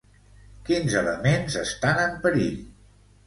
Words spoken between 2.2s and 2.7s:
perill?